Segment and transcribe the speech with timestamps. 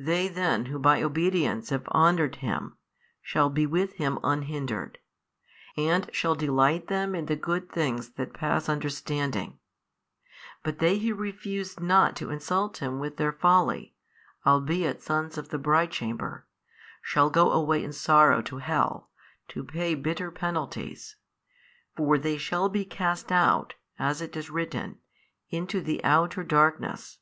[0.00, 2.76] They then who by obedience have honoured Him,
[3.22, 4.98] shall be with Him unhindered,
[5.76, 9.60] and shall delight them in the good things that pass understanding:
[10.64, 13.94] but they who refuse not to insult Him with their folly,
[14.44, 16.46] albeit sons of the bridechamber 4,
[17.00, 19.08] shall go away in sorrow to hell,
[19.46, 21.14] to pay bitter penalties.
[21.96, 24.98] For they shall be cast out, as it is written,
[25.48, 27.18] into the outer darkness.